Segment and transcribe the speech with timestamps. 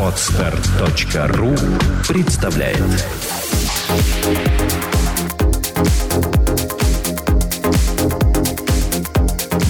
[0.00, 1.54] Отстар.ру
[2.08, 2.78] представляет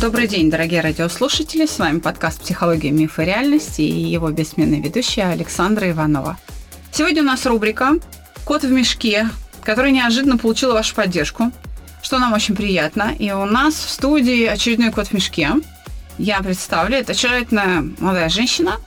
[0.00, 1.66] Добрый день, дорогие радиослушатели.
[1.66, 6.36] С вами подкаст «Психология, миф и реальность» и его бессменная ведущая Александра Иванова.
[6.92, 7.94] Сегодня у нас рубрика
[8.44, 9.28] «Кот в мешке»,
[9.64, 11.50] которая неожиданно получила вашу поддержку,
[12.02, 13.12] что нам очень приятно.
[13.18, 15.54] И у нас в студии очередной кот в мешке.
[16.18, 18.78] Я представлю, это очаровательная молодая женщина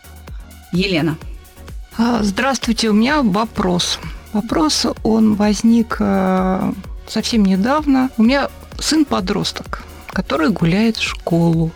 [0.72, 1.18] Елена.
[1.98, 4.00] А, здравствуйте, у меня вопрос.
[4.34, 6.72] Вопрос, он возник э,
[7.08, 8.10] совсем недавно.
[8.18, 11.72] У меня сын-подросток, который гуляет в школу.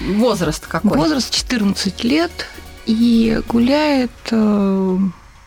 [0.00, 0.96] Возраст какой?
[0.96, 2.46] Возраст 14 лет
[2.86, 4.98] и гуляет э,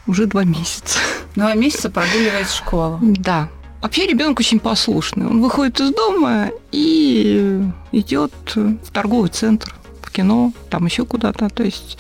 [0.08, 1.00] уже два месяца.
[1.36, 3.00] Два месяца прогуливает школу.
[3.02, 3.50] Да.
[3.82, 5.26] Вообще ребенок очень послушный.
[5.26, 11.50] Он выходит из дома и идет в торговый центр, в кино, там еще куда-то.
[11.50, 11.98] То есть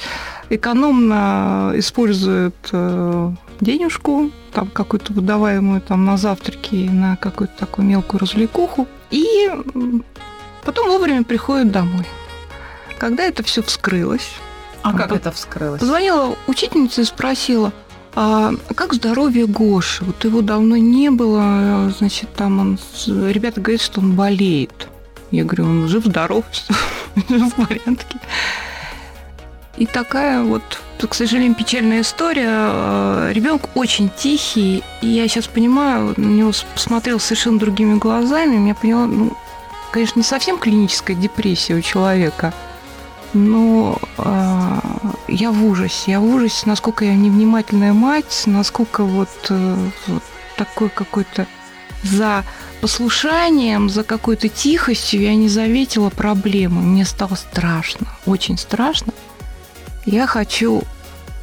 [0.49, 8.87] экономно использует э, денежку, там какую-то выдаваемую там на завтраки, на какую-то такую мелкую развлекуху,
[9.09, 9.49] и
[10.63, 12.05] потом вовремя приходит домой.
[12.99, 14.29] Когда это все вскрылось,
[14.83, 15.79] а как это вскрылось?
[15.79, 17.71] Позвонила учительница и спросила,
[18.13, 20.03] а как здоровье Гоши?
[20.03, 22.79] Вот его давно не было, значит, там он...
[23.07, 24.89] Ребята говорят, что он болеет.
[25.31, 28.17] Я говорю, он жив-здоров, все в порядке.
[29.77, 30.61] И такая вот,
[30.99, 33.31] к сожалению, печальная история.
[33.31, 38.67] Ребенок очень тихий, и я сейчас понимаю, на него посмотрел совершенно другими глазами.
[38.67, 39.35] Я поняла, ну,
[39.91, 42.53] конечно, не совсем клиническая депрессия у человека,
[43.33, 44.79] но э,
[45.27, 46.11] я в ужасе.
[46.11, 50.23] Я в ужасе, насколько я невнимательная мать, насколько вот, э, вот
[50.57, 51.47] такой какой-то
[52.03, 52.43] за
[52.81, 56.81] послушанием, за какой-то тихостью я не заметила проблемы.
[56.81, 59.13] Мне стало страшно, очень страшно.
[60.05, 60.83] Я хочу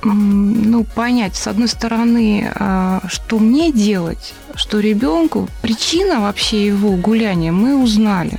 [0.02, 7.52] ну, понять, с одной стороны, а, что мне делать, что ребенку, причина вообще его гуляния
[7.52, 8.38] мы узнали.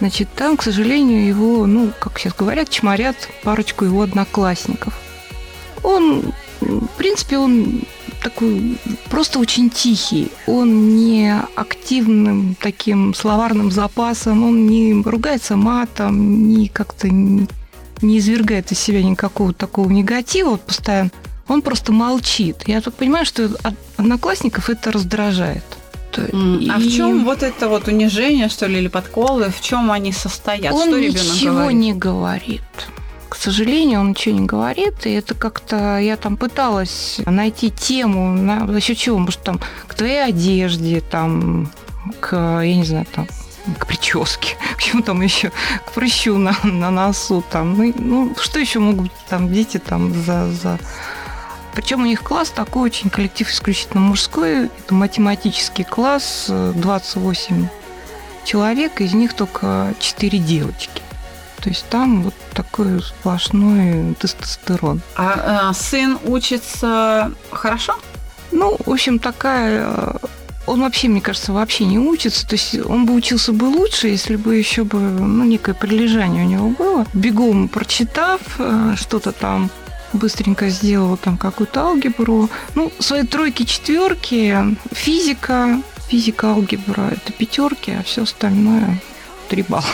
[0.00, 4.98] Значит, там, к сожалению, его, ну, как сейчас говорят, чморят парочку его одноклассников.
[5.82, 7.82] Он, в принципе, он
[8.22, 8.78] такой
[9.10, 10.32] просто очень тихий.
[10.46, 17.46] Он не активным таким словарным запасом, он не ругается матом, не как-то не,
[18.00, 21.10] извергает из себя никакого такого негатива вот постоянно.
[21.46, 22.56] Он просто молчит.
[22.66, 23.50] Я тут понимаю, что
[23.98, 25.64] одноклассников это раздражает.
[26.18, 26.68] И...
[26.70, 30.72] А в чем вот это вот унижение, что ли, или подколы, в чем они состоят?
[30.72, 31.78] Он что ребенок ничего говорит?
[31.78, 32.62] не говорит.
[33.28, 38.66] К сожалению, он ничего не говорит, и это как-то я там пыталась найти тему, на,
[38.66, 41.70] за счет чего, может, там к твоей одежде, там,
[42.18, 43.28] к, я не знаю, там,
[43.78, 45.52] к прическе, к чему там еще,
[45.86, 50.50] к прыщу на, на носу, там, ну, ну, что еще могут там дети там за,
[50.50, 50.78] за
[51.80, 54.66] причем у них класс такой очень коллектив исключительно мужской.
[54.66, 57.68] Это математический класс, 28
[58.44, 61.00] человек, из них только 4 девочки.
[61.62, 65.00] То есть там вот такой сплошной тестостерон.
[65.16, 67.98] А, а сын учится хорошо?
[68.52, 70.18] Ну, в общем, такая
[70.66, 72.46] он вообще, мне кажется, вообще не учится.
[72.46, 76.48] То есть он бы учился бы лучше, если бы еще бы ну, некое прилежание у
[76.48, 77.06] него было.
[77.14, 79.70] Бегом прочитав э, что-то там,
[80.12, 82.48] быстренько сделала там какую-то алгебру.
[82.74, 89.00] Ну, свои тройки, четверки, физика, физика, алгебра это пятерки, а все остальное
[89.48, 89.84] три балла.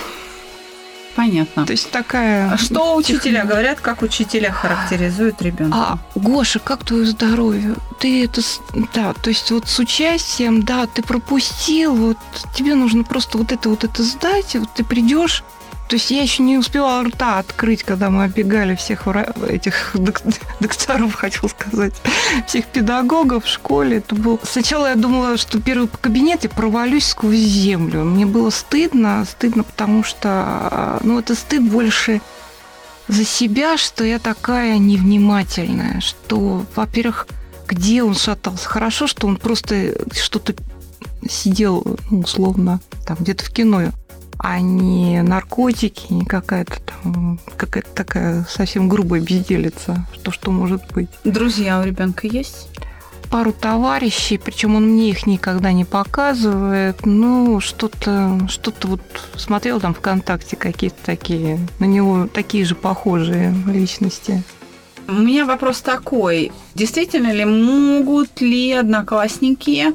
[1.17, 1.65] Понятно.
[1.65, 2.53] То есть такая...
[2.53, 5.77] А что учителя говорят, как учителя характеризуют ребенка?
[5.77, 7.75] А, Гоша, как твое здоровье?
[7.99, 8.43] Ты это...
[8.93, 12.19] Да, то есть вот с участием, да, ты пропустил, вот
[12.55, 15.43] тебе нужно просто вот это вот это сдать, вот ты придешь,
[15.89, 19.07] то есть я еще не успевала рта открыть, когда мы оббегали всех
[19.49, 19.95] этих
[20.61, 21.95] докторов, хотел сказать,
[22.47, 23.99] всех педагогов в школе.
[23.99, 24.41] Это был...
[24.43, 28.05] Сначала я думала, что первый по кабинете провалюсь сквозь землю.
[28.05, 32.21] Мне было стыдно, стыдно, потому что, ну, это стыд больше
[33.07, 37.29] за себя, что я такая невнимательная, что, во-первых,
[37.69, 38.69] где он шатался.
[38.69, 40.55] Хорошо, что он просто что-то
[41.29, 43.93] сидел, ну, условно, там где-то в кино
[44.39, 51.09] а не наркотики, не какая-то там какая-то такая совсем грубая безделица, что что может быть.
[51.25, 52.69] Друзья у ребенка есть?
[53.31, 57.05] Пару товарищей, причем он мне их никогда не показывает.
[57.05, 59.01] Ну, что-то, что-то вот
[59.37, 64.45] смотрел там ВКонтакте какие-то такие, на него такие же похожие личности.
[65.09, 66.53] У меня вопрос такой.
[66.75, 69.93] Действительно ли могут ли одноклассники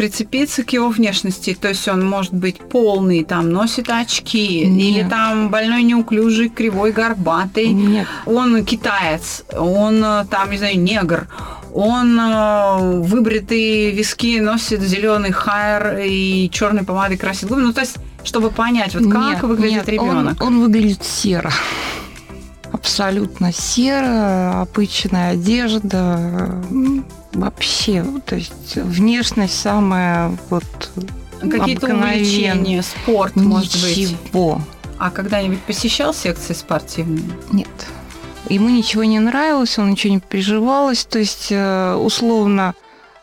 [0.00, 1.54] прицепиться к его внешности.
[1.60, 4.82] То есть он может быть полный, там, носит очки, Нет.
[4.82, 7.68] или там больной, неуклюжий, кривой, горбатый.
[7.68, 8.06] Нет.
[8.24, 11.28] Он китаец, он э, там, не знаю, негр,
[11.74, 17.60] он э, выбритые виски носит зеленый хайр и черной помадой красит губы.
[17.60, 20.42] Ну, то есть, чтобы понять, вот как Нет, выглядит нет, ребенок.
[20.42, 21.52] Он, он выглядит серо.
[22.72, 26.54] Абсолютно серо, обычная одежда.
[27.32, 30.64] Вообще, то есть внешность самая вот
[31.40, 33.96] Какие-то увлечения, спорт, может быть.
[33.96, 34.60] Ничего.
[34.98, 37.24] А когда-нибудь посещал секции спортивные?
[37.50, 37.68] Нет.
[38.48, 41.04] Ему ничего не нравилось, он ничего не переживалось.
[41.04, 42.74] То есть, э, условно,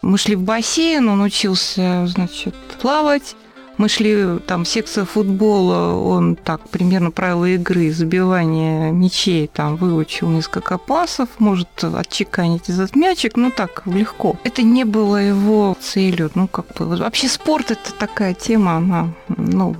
[0.01, 3.35] мы шли в бассейн, он учился, значит, плавать.
[3.77, 10.77] Мы шли, там, секция футбола, он так, примерно правила игры, забивания мячей, там, выучил несколько
[10.79, 14.35] пасов, может отчеканить этот мячик, ну, так, легко.
[14.43, 19.75] Это не было его целью, ну, как бы, вообще спорт– это такая тема, она, ну,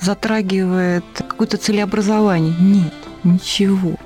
[0.00, 2.54] затрагивает какое-то целеобразование.
[2.60, 2.94] Нет,
[3.24, 3.96] ничего.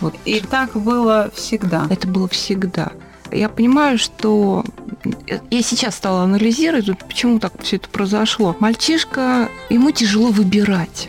[0.00, 0.14] Вот.
[0.24, 1.86] И так было всегда.
[1.90, 2.92] Это было всегда.
[3.34, 4.64] Я понимаю, что
[5.50, 8.56] я сейчас стала анализировать, почему так все это произошло.
[8.60, 11.08] Мальчишка, ему тяжело выбирать.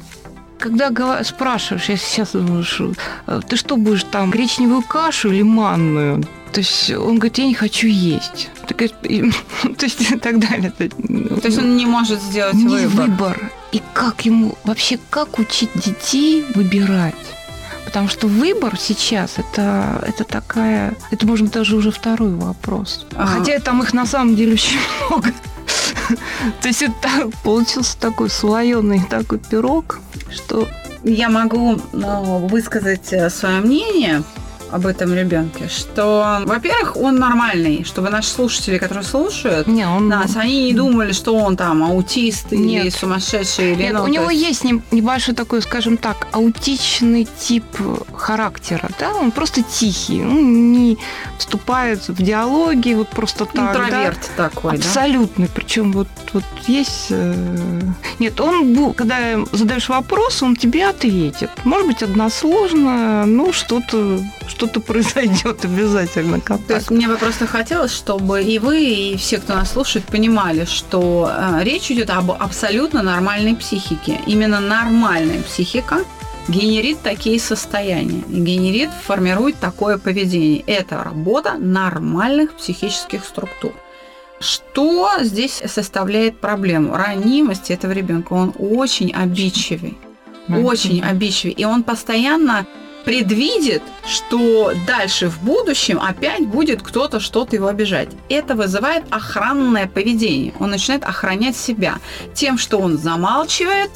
[0.59, 2.93] Когда спрашиваешь, я сейчас думаю, что,
[3.27, 6.23] э, ты что будешь там, гречневую кашу или манную?
[6.53, 8.49] То есть он говорит, я не хочу есть.
[8.67, 9.31] Так, и- и-
[9.77, 10.71] то есть и так далее.
[10.71, 13.07] То есть он не может сделать не выбор.
[13.09, 13.51] выбор.
[13.73, 17.15] И как ему вообще как учить детей выбирать?
[17.85, 23.05] Потому что выбор сейчас это, это такая, это может быть даже уже второй вопрос.
[23.15, 23.25] А.
[23.25, 24.79] Хотя там их на самом деле очень
[25.09, 25.31] много.
[26.61, 29.99] То есть это получился такой слоеный такой пирог,
[30.31, 30.67] что
[31.03, 34.23] Я могу ну, высказать свое мнение
[34.75, 40.35] об этом ребенке, что, во-первых, он нормальный, чтобы наши слушатели, которые слушают не, он нас,
[40.35, 42.93] они не думали, что он там аутист или Нет.
[42.93, 47.63] сумасшедший или Нет, ну, у него есть- есть не- небольшой такой, скажем так, аутичный тип
[48.13, 50.97] характера, да, он просто тихий, он не
[51.37, 53.85] вступает в диалоги вот просто так, да.
[53.85, 54.77] интроверт такой, да?
[54.77, 57.07] Абсолютный, причем вот, вот есть...
[57.11, 57.33] э,
[58.19, 61.49] Нет, он, когда задаешь вопрос, он тебе ответит.
[61.63, 66.39] Может быть, односложно, ну, что-то что произойдет обязательно.
[66.41, 66.91] То есть контакт.
[66.91, 71.63] мне бы просто хотелось, чтобы и вы, и все, кто нас слушает, понимали, что э,
[71.63, 74.19] речь идет об абсолютно нормальной психике.
[74.27, 75.99] Именно нормальная психика
[76.47, 80.61] генерит такие состояния, генерит, формирует такое поведение.
[80.67, 83.73] Это работа нормальных психических структур.
[84.39, 86.95] Что здесь составляет проблему?
[86.95, 88.33] Ранимость этого ребенка.
[88.33, 89.97] Он очень обидчивый.
[90.49, 91.53] Очень обидчивый.
[91.53, 92.67] И он постоянно
[93.05, 98.09] предвидит, что дальше в будущем опять будет кто-то что-то его обижать.
[98.29, 100.53] Это вызывает охранное поведение.
[100.59, 101.99] Он начинает охранять себя
[102.33, 103.91] тем, что он замалчивает,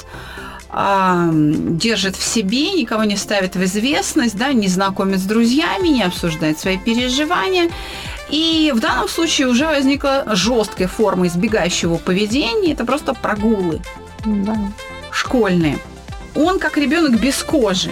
[0.72, 6.04] а, держит в себе, никого не ставит в известность, да, не знакомит с друзьями, не
[6.04, 7.70] обсуждает свои переживания.
[8.30, 12.72] И в данном случае уже возникла жесткая форма избегающего поведения.
[12.72, 13.80] Это просто прогулы
[14.24, 14.56] Да.
[15.10, 15.78] школьные.
[16.36, 17.90] Он как ребенок без кожи,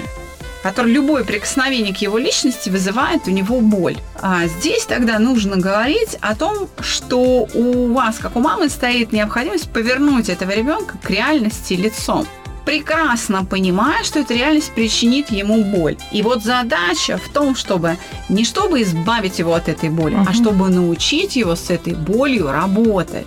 [0.63, 3.97] который любое прикосновение к его личности вызывает у него боль.
[4.21, 9.71] А здесь тогда нужно говорить о том, что у вас, как у мамы, стоит необходимость
[9.71, 12.27] повернуть этого ребенка к реальности лицом
[12.65, 15.97] прекрасно понимая, что эта реальность причинит ему боль.
[16.13, 17.97] И вот задача в том, чтобы
[18.29, 20.35] не чтобы избавить его от этой боли, а Мгм.
[20.35, 23.27] чтобы научить его с этой болью работать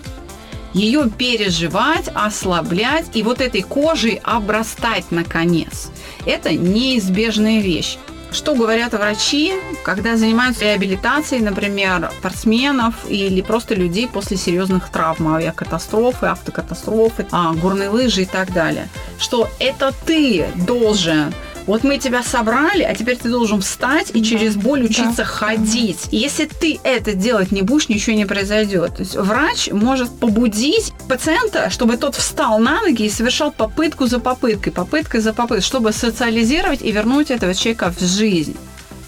[0.74, 5.90] ее переживать, ослаблять и вот этой кожей обрастать наконец.
[6.26, 7.98] Это неизбежная вещь.
[8.32, 9.52] Что говорят врачи,
[9.84, 17.90] когда занимаются реабилитацией, например, спортсменов или просто людей после серьезных травм, авиакатастрофы, автокатастрофы, а, горные
[17.90, 18.88] лыжи и так далее?
[19.18, 21.34] Что это ты должен
[21.66, 25.24] вот мы тебя собрали, а теперь ты должен встать и Да, через боль учиться да.
[25.24, 26.08] ходить.
[26.10, 28.96] И если ты это делать не будешь, ничего не произойдет.
[28.96, 34.18] То есть врач может побудить пациента, чтобы тот встал на ноги и совершал попытку за
[34.18, 38.56] попыткой, попыткой за попыткой, чтобы социализировать и вернуть этого человека в жизнь.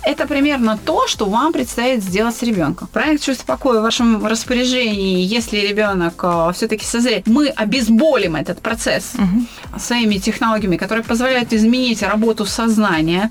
[0.06, 2.88] Это примерно то, что вам предстоит сделать с ребенком.
[2.92, 6.22] Проект «Чувство покоя» в вашем распоряжении, если ребенок
[6.54, 9.46] все-таки созреет, мы обезболим этот процесс Мгм.
[9.78, 13.30] своими технологиями, которые позволяют изменить работу сознания,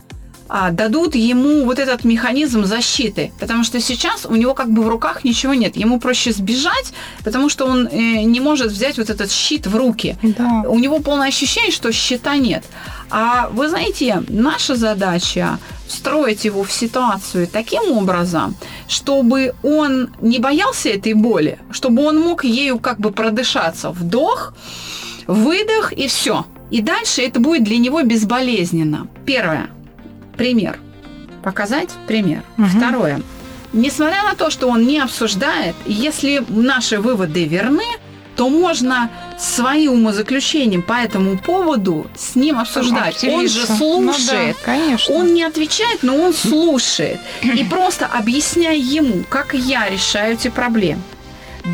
[0.71, 3.31] дадут ему вот этот механизм защиты.
[3.39, 5.77] Потому что сейчас у него как бы в руках ничего нет.
[5.77, 10.17] Ему проще сбежать, потому что он э, не может взять вот этот щит в руки.
[10.21, 10.63] Да.
[10.67, 12.63] У него полное ощущение, что щита нет.
[13.09, 18.55] А вы знаете, наша задача встроить его в ситуацию таким образом,
[18.88, 23.91] чтобы он не боялся этой боли, чтобы он мог ею как бы продышаться.
[23.91, 24.53] Вдох,
[25.27, 26.45] выдох и все.
[26.71, 29.07] И дальше это будет для него безболезненно.
[29.25, 29.69] Первое.
[30.38, 30.80] Пример.
[31.44, 32.44] Показать пример.
[32.58, 32.70] Мгм.
[32.80, 33.22] Второе.
[33.74, 37.84] Несмотря на то, что он не обсуждает, если наши выводы верны,
[38.36, 43.24] то можно свои умозаключения по этому поводу с ним обсуждать.
[43.24, 43.74] Он же Поделиться.
[43.80, 44.58] Ну да, слушает.
[44.63, 45.13] конечно.
[45.16, 47.20] Он не отвечает, но он слушает.
[47.44, 51.02] И просто объясняя ему, как я решаю эти проблемы.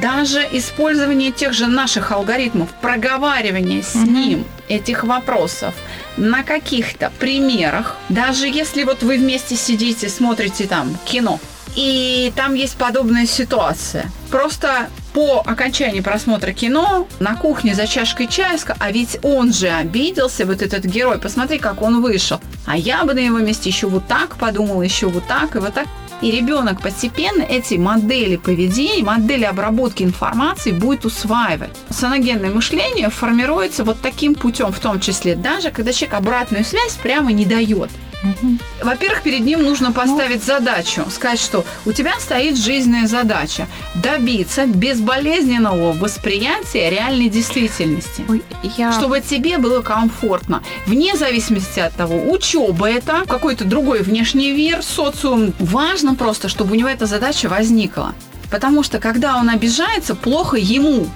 [0.02, 4.14] Даже использование тех же наших алгоритмов, проговаривание с Мгм.
[4.14, 5.74] ним этих вопросов
[6.16, 11.40] на каких-то примерах, даже если вот вы вместе сидите, смотрите там кино,
[11.76, 14.12] и там есть подобная ситуация.
[14.32, 20.46] Просто по окончании просмотра кино на кухне за чашкой чая, а ведь он же обиделся,
[20.46, 22.40] вот этот герой, посмотри, как он вышел.
[22.66, 25.74] А я бы на его месте еще вот так подумала, еще вот так и вот
[25.74, 25.88] так.
[26.22, 31.72] И ребенок постепенно эти модели поведения, модели обработки информации будет усваивать.
[31.90, 37.32] Саногенное мышление формируется вот таким путем, в том числе даже когда человек обратную связь прямо
[37.32, 37.90] не дает.
[38.22, 38.60] Мгм.
[38.84, 45.94] Во-первых, перед ним нужно поставить задачу, сказать, что у тебя стоит жизненная задача добиться безболезненного
[45.94, 48.24] восприятия реальной действительности.
[48.28, 48.44] Ой,
[48.78, 48.92] я...
[48.92, 50.62] Чтобы тебе было комфортно.
[50.86, 55.54] Вне зависимости от того, учеба это, какой-то другой внешний мир, социум.
[55.60, 58.14] Важно просто, чтобы у него эта задача возникла.
[58.52, 61.08] Потому что когда он обижается, плохо ему.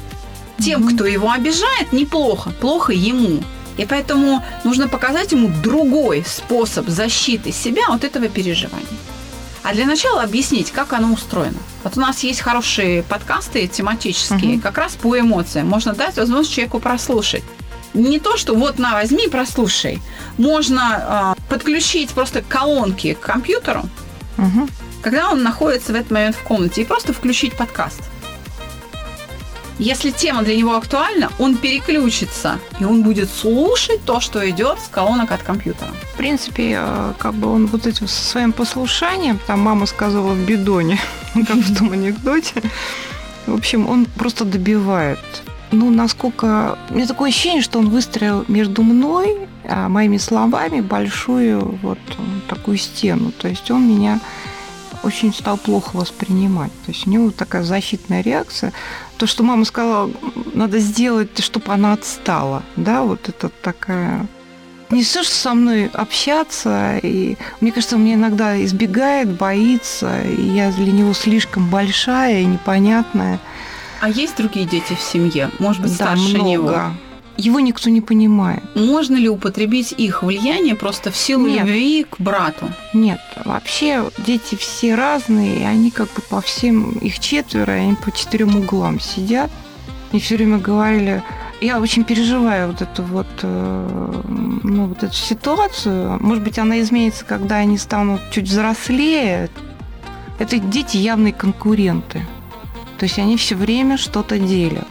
[0.59, 0.95] Тем, Мгм.
[0.95, 3.43] кто его обижает, неплохо, плохо ему.
[3.77, 8.85] И поэтому нужно показать ему другой способ защиты себя от этого переживания.
[9.63, 11.57] А для начала объяснить, как оно устроено.
[11.83, 14.61] Вот у нас есть хорошие подкасты тематические, Мгм.
[14.61, 15.69] как раз по эмоциям.
[15.69, 17.43] Можно дать возможность человеку прослушать.
[17.93, 20.01] Не то, что вот на, возьми, прослушай.
[20.37, 23.83] Можно а, подключить просто колонки к компьютеру,
[24.37, 24.67] Мгм.
[25.01, 28.01] когда он находится в этот момент в комнате, и просто включить подкаст.
[29.83, 34.87] Если тема для него актуальна, он переключится, и он будет слушать то, что идет с
[34.87, 35.89] колонок от компьютера.
[36.13, 40.45] В принципе, э, как бы он вот этим со своим послушанием, там мама сказала в
[40.45, 41.01] бидоне,
[41.33, 42.61] как в том анекдоте,
[43.45, 45.19] в общем, он просто добивает.
[45.71, 46.77] Ну, насколько...
[46.89, 51.99] У меня такое ощущение, что он выстроил между мной, а, моими словами, большую вот
[52.47, 53.33] такую стену.
[53.33, 54.21] То есть он меня
[55.03, 56.71] очень стал плохо воспринимать.
[56.85, 58.73] То есть у него такая защитная реакция.
[59.17, 60.09] То, что мама сказала,
[60.53, 62.63] надо сделать, чтобы она отстала.
[62.75, 64.27] Да, вот это такая
[64.93, 66.99] не все, что со мной общаться.
[67.01, 72.45] И мне кажется, он меня иногда избегает, боится, и я для него слишком большая и
[72.45, 73.39] непонятная.
[74.01, 75.49] А есть другие дети в семье?
[75.59, 76.49] Может быть, да, старше много.
[76.49, 76.93] него?
[77.37, 78.63] Его никто не понимает.
[78.75, 81.65] Можно ли употребить их влияние просто в силу Нет.
[81.65, 82.69] любви к брату?
[82.93, 88.11] Нет, вообще дети все разные, и они как бы по всем, их четверо, они по
[88.11, 89.49] четырем углам сидят.
[90.11, 91.23] И все время говорили,
[91.59, 94.21] я очень переживаю вот эту вот, э,
[94.63, 96.17] ну, вот эту ситуацию.
[96.21, 99.49] Может быть, она изменится, когда они станут чуть взрослее.
[100.37, 102.25] Это дети явные конкуренты.
[102.99, 104.87] То есть они все время что-то делят.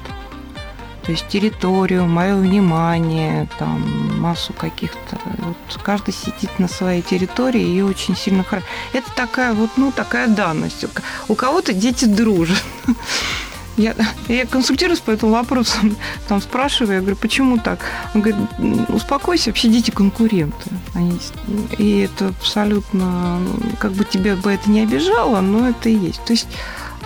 [1.05, 3.83] То есть территорию, мое внимание, там
[4.21, 5.19] массу каких-то.
[5.39, 8.67] Вот каждый сидит на своей территории и очень сильно хорошо.
[8.93, 10.85] Это такая вот, ну, такая данность.
[10.85, 12.63] У ко- У кого-то дети дружат.
[13.79, 13.95] Я,
[14.29, 15.79] я консультируюсь по этому вопросу,
[16.29, 17.79] там спрашиваю, я говорю, почему так?
[18.15, 20.71] Он говорит, «М, успокойся, вообще дети конкуренты.
[20.95, 21.19] Они,
[21.79, 26.23] и это абсолютно, ну, как бы тебя бы это не обижало, но это и есть.
[26.27, 26.49] То есть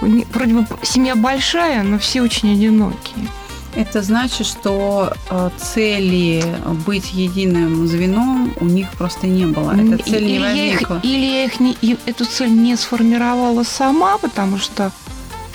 [0.00, 3.28] вроде бы семья большая, но все очень одинокие.
[3.76, 6.42] Это значит, что э, цели
[6.86, 9.72] быть единым звеном у них просто не было.
[9.72, 11.00] Эта цель не или я их, возникла.
[11.02, 14.92] или я их не, эту цель не сформировала сама, потому что,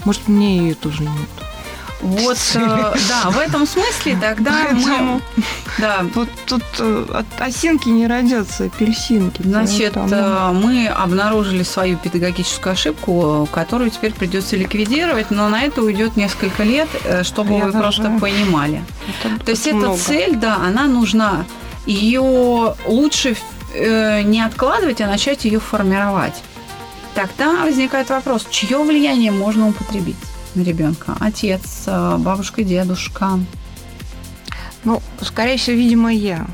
[0.05, 1.50] может, мне ее тоже нет.
[2.01, 4.81] Вот, э, да, в этом смысле тогда мы...
[4.81, 5.21] Поэтому
[5.77, 9.41] Да, вот тут э, от осинки не родятся апельсинки.
[9.43, 15.81] Значит, поэтому- э, мы обнаружили свою педагогическую ошибку, которую теперь придется ликвидировать, но на это
[15.83, 18.19] уйдет несколько лет, э, чтобы Я вы просто обожаю.
[18.19, 18.83] понимали.
[19.23, 19.97] это- То есть это эта много.
[19.99, 21.45] цель, да, она нужна.
[21.85, 23.35] Ее лучше
[23.73, 26.33] не откладывать, а начать ее формировать.
[27.15, 30.15] Тогда возникает вопрос, чье влияние можно употребить
[30.55, 31.15] на ребенка?
[31.19, 33.39] Отец, э, бабушка, дедушка.
[34.83, 36.47] Ну, скорее всего, видимо, я.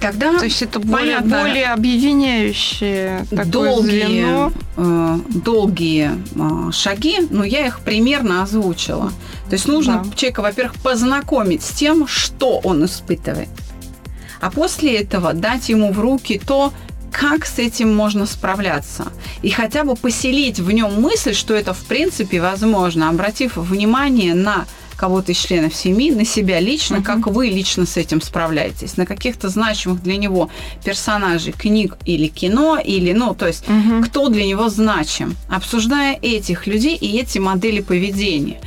[0.00, 4.52] Когда То есть это более, понятно, более объединяющее такое долгие, звено.
[4.76, 9.10] э, долгие э, шаги, но я их примерно озвучила.
[9.48, 10.16] То есть нужно Да.
[10.16, 13.48] человека, во-первых, познакомить с тем, что он испытывает.
[14.40, 16.72] А после этого дать ему в руки то,
[17.18, 19.06] как с этим можно справляться.
[19.42, 24.66] И хотя бы поселить в нем мысль, что это в принципе возможно, обратив внимание на
[24.96, 27.04] кого-то из членов семьи, на себя лично, Мгм.
[27.04, 30.48] как вы лично с этим справляетесь, на каких-то значимых для него
[30.84, 34.02] персонажей книг или кино, или, ну, то есть Мгм.
[34.04, 38.60] кто для него значим, обсуждая этих людей и эти модели поведения.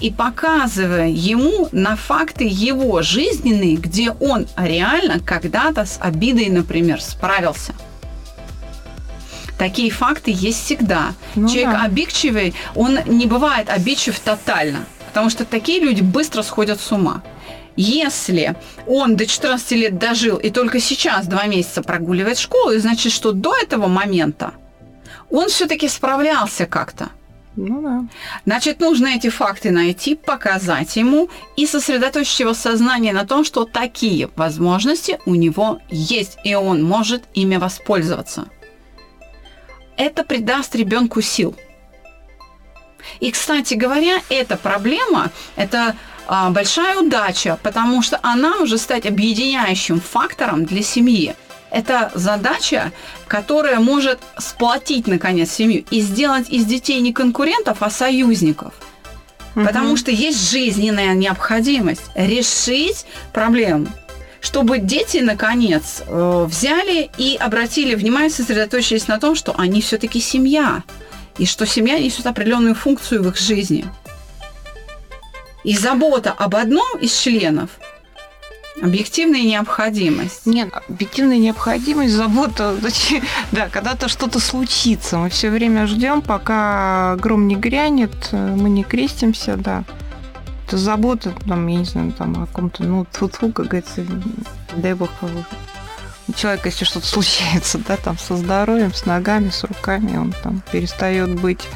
[0.00, 7.72] И показывая ему на факты его жизненные, где он реально когда-то с обидой, например, справился.
[9.58, 11.14] Такие факты есть всегда.
[11.34, 11.82] Ну Человек да.
[11.82, 17.22] обидчивый, он не бывает обидчив тотально, потому что такие люди быстро сходят с ума.
[17.76, 23.32] Если он до 14 лет дожил и только сейчас два месяца прогуливает школу, значит, что
[23.32, 24.52] до этого момента
[25.30, 27.10] он все-таки справлялся как-то.
[27.56, 28.04] Ну да.
[28.46, 34.28] Значит, нужно эти факты найти, показать ему и сосредоточить его сознание на том, что такие
[34.36, 38.46] возможности у него есть, и он может ими воспользоваться.
[39.98, 41.54] Это придаст ребенку сил.
[43.20, 50.00] И, кстати говоря, эта проблема– это а, большая удача, потому что она может стать объединяющим
[50.00, 51.34] фактором для семьи.
[51.70, 52.92] Это задача,
[53.26, 58.72] которая может сплотить, наконец, семью и сделать из детей не конкурентов, а союзников.
[59.54, 59.96] Потому Мгм.
[59.96, 63.88] что есть жизненная необходимость решить проблему,
[64.40, 70.82] чтобы дети, наконец, э, взяли и обратили внимание, сосредоточились на том, что они все-таки семья,
[71.38, 73.84] и что семья несет определенную функцию в их жизни.
[75.64, 77.70] И забота об одном из членов–
[78.82, 80.46] объективная необходимость.
[80.46, 82.74] Нет, объективная необходимость, забота,
[83.52, 85.18] да, когда-то что-то случится.
[85.18, 89.84] Мы все время ждем, пока гром не грянет, э, мы не крестимся, да.
[90.76, 94.04] Забота, там, я не знаю, там, о ком-то, ну, тьфу как говорится,
[94.76, 95.10] дай бог,
[96.28, 100.62] у человека, если что-то случается, да, там, со здоровьем, с ногами, с руками, он там
[100.70, 101.66] перестает быть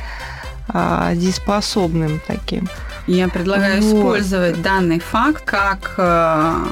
[0.68, 2.68] а, дееспособным таким.
[3.06, 3.98] Я предлагаю Вот.
[3.98, 6.64] использовать данный факт как э,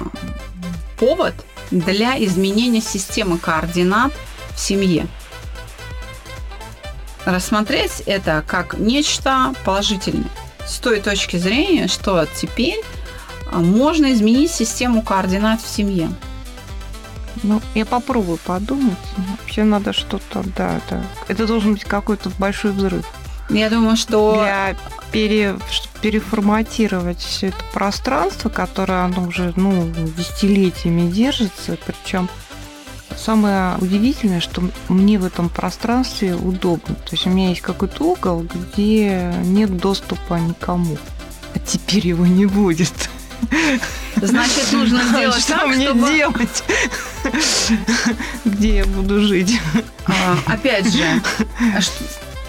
[0.96, 1.34] повод
[1.72, 4.12] для изменения системы координат
[4.54, 5.08] в семье.
[7.24, 10.30] Рассмотреть это как нечто положительное.
[10.70, 12.80] С той точки зрения, что теперь
[13.50, 16.08] э, можно изменить систему координат в семье.
[17.42, 18.96] Ну, я попробую подумать.
[19.40, 21.02] Вообще надо что-то, да, да.
[21.26, 23.04] Это должен быть какой-то большой взрыв.
[23.48, 24.76] Я думаю, что для
[25.10, 25.56] пере,
[26.02, 31.76] переформатировать все это пространство, которое оно уже ну, десятилетиями держится.
[31.84, 32.28] Причем
[33.20, 36.94] самое удивительное, что мне в этом пространстве удобно.
[36.94, 40.96] То есть у меня есть какой-то угол, где нет доступа никому.
[41.54, 42.92] А теперь его не будет.
[44.16, 46.64] значит нужно сделать Что так, мне чтобы делать?
[48.44, 49.60] Где я буду жить?
[50.06, 51.04] А, опять же,
[51.80, 51.90] ш-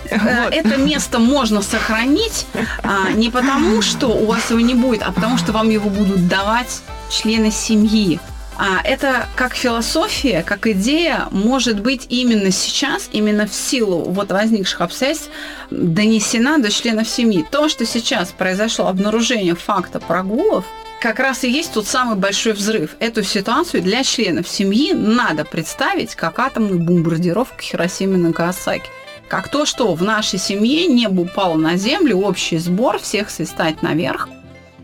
[0.10, 0.54] э, Вот.
[0.54, 2.46] это место можно сохранить
[2.84, 6.28] а, не потому, что у вас его не будет, а потому, что вам его будут
[6.28, 8.20] давать члены семьи.
[8.64, 14.82] А это как философия, как идея может быть именно сейчас, именно в силу вот возникших
[14.82, 15.32] обстоятельств
[15.72, 17.44] донесена до членов семьи.
[17.50, 20.64] То, что сейчас произошло обнаружение факта прогулов,
[21.00, 22.98] как раз и есть тот самый большой взрыв.
[23.00, 28.86] Эту ситуацию для членов семьи надо представить как атомную бомбардировку Хиросимы Нагасаки.
[29.28, 34.30] Как то, что в нашей семье небо упало на землю, общий сбор, всех свистать наверх.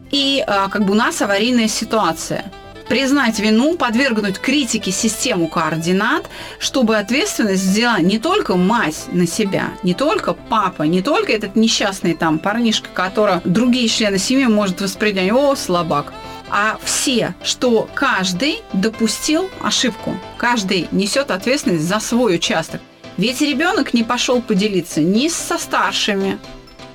[0.09, 2.51] И а, как бы у нас аварийная ситуация.
[2.89, 9.93] Признать вину, подвергнуть критике систему координат, чтобы ответственность взяла не только мать на себя, не
[9.93, 15.55] только папа, не только этот несчастный там парнишка, которого другие члены семьи может воспринять, о,
[15.55, 16.13] слабак,
[16.49, 22.81] а все, что каждый допустил ошибку, каждый несет ответственность за свой участок.
[23.17, 26.37] Ведь ребенок не пошел поделиться ни со старшими,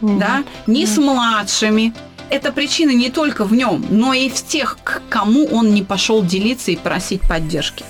[0.01, 1.93] да, ни с младшими.
[2.33, 6.25] Это причина не только в нем, но и в тех, к кому он не пошел
[6.25, 7.85] делиться и просить поддержки.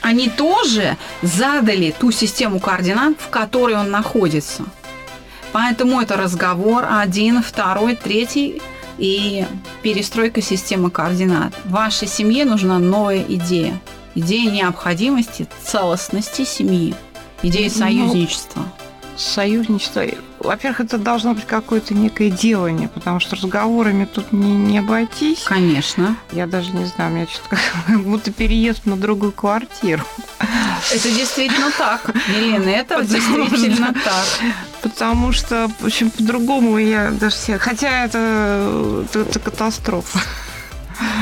[0.00, 4.64] Они тоже задали ту систему координат, в которой он находится.
[5.52, 8.60] Поэтому это разговор один, второй, третий
[8.98, 9.46] и
[9.82, 11.52] перестройка системы координат.
[11.66, 13.80] Вашей семье нужна новая идея.
[14.16, 16.96] Идея необходимости целостности семьи.
[17.44, 18.64] Идея Ну, союзничества.
[19.20, 20.04] Союзничество.
[20.38, 25.42] Во-первых, это должно быть какое-то некое делание, потому что разговорами тут не, не обойтись.
[25.44, 26.16] Конечно.
[26.32, 30.02] Я даже не знаю, у меня что-то как будто переезд на другую квартиру.
[30.92, 34.26] Это действительно так, Елена, это действительно так.
[34.82, 37.58] Потому что, в общем, по-другому я даже себе...
[37.58, 40.20] Хотя это, это, это катастрофа.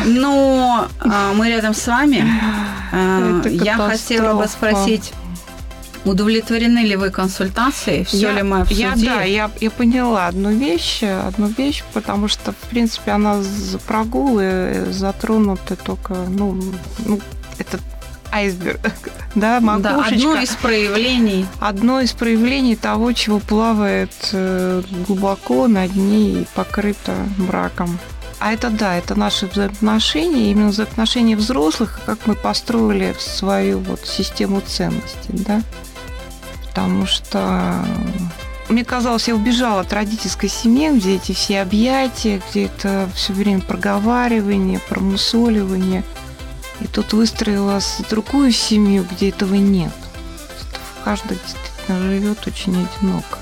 [0.05, 2.25] Но а, мы рядом с вами.
[2.93, 5.13] А, я хотела бы спросить,
[6.05, 8.05] Удовлетворены ли вы консультацией?
[8.05, 8.83] Все я, ли мы обсудили?
[8.83, 13.79] Я, да, я, я поняла одну вещь, одну вещь, потому что, в принципе, она за
[13.79, 16.61] прогулы затронуты только, ну,
[17.05, 17.21] ну
[17.59, 17.79] это
[18.31, 18.81] айсберг,
[19.35, 19.83] да, макушечка.
[19.83, 21.47] Да, одно из проявлений.
[21.61, 27.99] Одно из проявлений того, чего плавает э, глубоко на дне и покрыто браком.
[28.41, 34.61] А это да, это наши взаимоотношения, именно взаимоотношения взрослых, как мы построили свою вот систему
[34.61, 35.61] ценностей, да
[36.79, 37.85] потому что
[38.69, 43.61] мне казалось, я убежала от родительской семьи, где эти все объятия, где это все время
[43.61, 46.05] проговаривание, промусоливание.
[46.81, 49.93] И тут выстроилась другую семью, где этого нет.
[51.03, 53.39] Каждый действительно живет очень одиноко.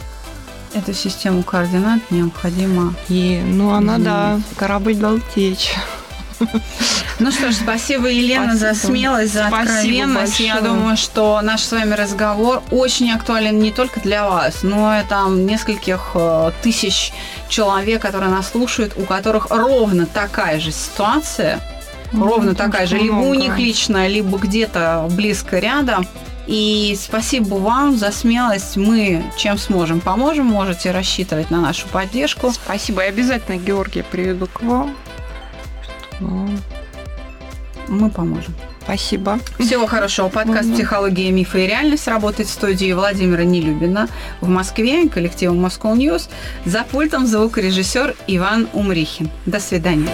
[0.72, 2.94] Эту систему координат необходимо.
[3.10, 4.04] И, ну, она, изменить.
[4.04, 5.74] да, корабль дал течь.
[7.18, 8.74] Ну что ж, спасибо, Елена, спасибо.
[8.74, 10.32] за смелость, за спасибо откровенность.
[10.32, 10.48] Большое.
[10.48, 15.02] Я думаю, что наш с вами разговор очень актуален не только для вас, но и
[15.04, 17.12] там нескольких э, тысяч
[17.48, 21.60] человек, которые нас слушают, у которых ровно такая же ситуация,
[22.12, 23.28] ну, ровно такая же, либо много.
[23.28, 26.06] у них лично, либо где-то близко рядом.
[26.46, 28.76] И спасибо вам за смелость.
[28.76, 30.46] Мы чем сможем, поможем.
[30.46, 32.52] Можете рассчитывать на нашу поддержку.
[32.52, 33.04] Спасибо.
[33.04, 34.96] И обязательно Георгия приведу к вам.
[36.20, 36.48] Ну,
[37.88, 38.54] мы поможем.
[38.82, 39.40] Спасибо.
[39.58, 40.28] Всего хорошего.
[40.28, 44.08] Подкаст «Психология, мифы и реальность» работает в студии Владимира Нелюбина
[44.40, 46.28] в Москве, коллективом Moscow News.
[46.64, 49.30] За пультом звукорежиссер Иван Умрихин.
[49.44, 50.10] До свидания.